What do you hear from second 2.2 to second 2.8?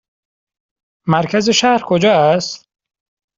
است؟